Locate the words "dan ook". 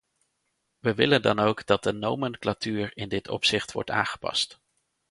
1.21-1.65